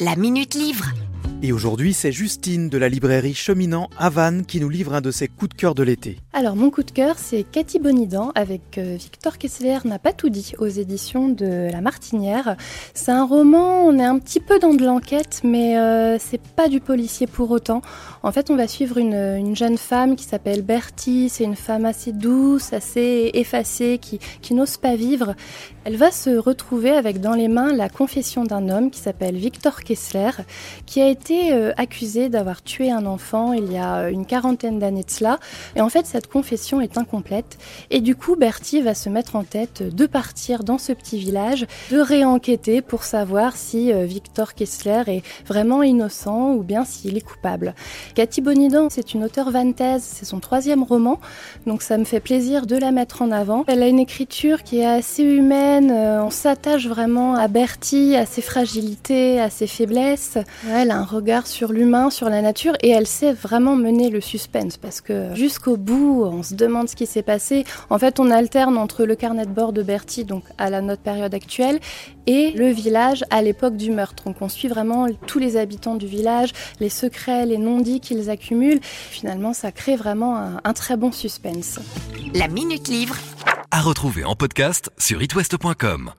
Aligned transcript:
La 0.00 0.16
Minute 0.16 0.54
Livre. 0.54 0.86
Et 1.44 1.50
aujourd'hui, 1.50 1.92
c'est 1.92 2.12
Justine 2.12 2.68
de 2.68 2.78
la 2.78 2.88
librairie 2.88 3.34
Cheminant 3.34 3.90
à 3.98 4.10
Vannes 4.10 4.46
qui 4.46 4.60
nous 4.60 4.68
livre 4.68 4.94
un 4.94 5.00
de 5.00 5.10
ses 5.10 5.26
coups 5.26 5.48
de 5.48 5.54
cœur 5.54 5.74
de 5.74 5.82
l'été. 5.82 6.18
Alors, 6.32 6.54
mon 6.54 6.70
coup 6.70 6.84
de 6.84 6.92
cœur, 6.92 7.16
c'est 7.18 7.42
Cathy 7.42 7.80
Bonidan 7.80 8.30
avec 8.36 8.78
euh, 8.78 8.94
Victor 8.96 9.38
Kessler 9.38 9.78
n'a 9.84 9.98
pas 9.98 10.12
tout 10.12 10.28
dit 10.28 10.52
aux 10.58 10.68
éditions 10.68 11.28
de 11.28 11.68
La 11.72 11.80
Martinière. 11.80 12.56
C'est 12.94 13.10
un 13.10 13.24
roman, 13.24 13.84
on 13.84 13.98
est 13.98 14.04
un 14.04 14.20
petit 14.20 14.38
peu 14.38 14.60
dans 14.60 14.72
de 14.72 14.84
l'enquête, 14.84 15.40
mais 15.42 15.76
euh, 15.78 16.16
c'est 16.20 16.40
pas 16.40 16.68
du 16.68 16.78
policier 16.78 17.26
pour 17.26 17.50
autant. 17.50 17.82
En 18.22 18.30
fait, 18.30 18.48
on 18.48 18.54
va 18.54 18.68
suivre 18.68 18.98
une, 18.98 19.14
une 19.14 19.56
jeune 19.56 19.78
femme 19.78 20.14
qui 20.14 20.24
s'appelle 20.24 20.62
Bertie. 20.62 21.28
C'est 21.28 21.42
une 21.42 21.56
femme 21.56 21.86
assez 21.86 22.12
douce, 22.12 22.72
assez 22.72 23.32
effacée, 23.34 23.98
qui, 24.00 24.20
qui 24.42 24.54
n'ose 24.54 24.76
pas 24.76 24.94
vivre. 24.94 25.34
Elle 25.84 25.96
va 25.96 26.12
se 26.12 26.30
retrouver 26.30 26.90
avec 26.90 27.20
dans 27.20 27.34
les 27.34 27.48
mains 27.48 27.72
la 27.72 27.88
confession 27.88 28.44
d'un 28.44 28.68
homme 28.68 28.92
qui 28.92 29.00
s'appelle 29.00 29.34
Victor 29.34 29.82
Kessler, 29.82 30.30
qui 30.86 31.00
a 31.00 31.08
été 31.08 31.31
euh, 31.52 31.72
accusé 31.76 32.28
d'avoir 32.28 32.62
tué 32.62 32.90
un 32.90 33.06
enfant 33.06 33.52
il 33.52 33.72
y 33.72 33.76
a 33.76 33.96
euh, 33.96 34.08
une 34.10 34.26
quarantaine 34.26 34.78
d'années 34.78 35.02
de 35.02 35.10
cela. 35.10 35.38
Et 35.76 35.80
en 35.80 35.88
fait, 35.88 36.06
cette 36.06 36.26
confession 36.26 36.80
est 36.80 36.98
incomplète. 36.98 37.58
Et 37.90 38.00
du 38.00 38.16
coup, 38.16 38.36
Bertie 38.36 38.80
va 38.80 38.94
se 38.94 39.08
mettre 39.08 39.36
en 39.36 39.44
tête 39.44 39.82
de 39.82 40.06
partir 40.06 40.64
dans 40.64 40.78
ce 40.78 40.92
petit 40.92 41.18
village, 41.18 41.66
de 41.90 41.98
réenquêter 41.98 42.82
pour 42.82 43.04
savoir 43.04 43.56
si 43.56 43.92
euh, 43.92 44.04
Victor 44.04 44.54
Kessler 44.54 45.02
est 45.06 45.22
vraiment 45.46 45.82
innocent 45.82 46.52
ou 46.52 46.62
bien 46.62 46.84
s'il 46.84 47.16
est 47.16 47.20
coupable. 47.20 47.74
Cathy 48.14 48.40
Bonidan, 48.40 48.88
c'est 48.90 49.14
une 49.14 49.24
auteure 49.24 49.50
vantaise, 49.50 50.02
c'est 50.02 50.24
son 50.24 50.40
troisième 50.40 50.82
roman, 50.82 51.20
donc 51.66 51.82
ça 51.82 51.98
me 51.98 52.04
fait 52.04 52.20
plaisir 52.20 52.66
de 52.66 52.76
la 52.76 52.90
mettre 52.90 53.22
en 53.22 53.30
avant. 53.30 53.64
Elle 53.66 53.82
a 53.82 53.88
une 53.88 53.98
écriture 53.98 54.62
qui 54.62 54.78
est 54.78 54.86
assez 54.86 55.22
humaine, 55.22 55.90
on 55.90 56.30
s'attache 56.30 56.86
vraiment 56.86 57.34
à 57.34 57.48
Bertie, 57.48 58.16
à 58.16 58.26
ses 58.26 58.42
fragilités, 58.42 59.40
à 59.40 59.50
ses 59.50 59.66
faiblesses. 59.66 60.38
Elle 60.70 60.90
a 60.90 60.96
un 60.96 61.04
regard 61.22 61.46
sur 61.46 61.72
l'humain, 61.72 62.10
sur 62.10 62.28
la 62.28 62.42
nature, 62.42 62.74
et 62.82 62.90
elle 62.90 63.06
sait 63.06 63.32
vraiment 63.32 63.76
mener 63.76 64.10
le 64.10 64.20
suspense 64.20 64.76
parce 64.76 65.00
que 65.00 65.34
jusqu'au 65.34 65.76
bout, 65.76 66.24
on 66.24 66.42
se 66.42 66.54
demande 66.54 66.88
ce 66.88 66.96
qui 66.96 67.06
s'est 67.06 67.22
passé. 67.22 67.64
En 67.90 67.98
fait, 67.98 68.18
on 68.18 68.30
alterne 68.30 68.76
entre 68.76 69.04
le 69.04 69.14
carnet 69.14 69.46
de 69.46 69.50
bord 69.50 69.72
de 69.72 69.82
Bertie, 69.82 70.24
donc 70.24 70.42
à 70.58 70.68
la 70.68 70.80
notre 70.80 71.02
période 71.02 71.32
actuelle, 71.32 71.78
et 72.26 72.50
le 72.52 72.68
village 72.68 73.24
à 73.30 73.40
l'époque 73.40 73.76
du 73.76 73.90
meurtre. 73.90 74.24
Donc 74.24 74.42
on 74.42 74.48
suit 74.48 74.68
vraiment 74.68 75.06
tous 75.26 75.38
les 75.38 75.56
habitants 75.56 75.94
du 75.94 76.06
village, 76.06 76.52
les 76.80 76.88
secrets, 76.88 77.46
les 77.46 77.58
non-dits 77.58 78.00
qu'ils 78.00 78.28
accumulent. 78.28 78.80
Finalement, 78.82 79.52
ça 79.52 79.70
crée 79.70 79.96
vraiment 79.96 80.36
un, 80.36 80.60
un 80.64 80.72
très 80.72 80.96
bon 80.96 81.12
suspense. 81.12 81.78
La 82.34 82.48
Minute 82.48 82.88
Livre. 82.88 83.16
À 83.70 83.80
retrouver 83.80 84.24
en 84.24 84.34
podcast 84.34 84.90
sur 84.98 85.22
itwest.com. 85.22 86.12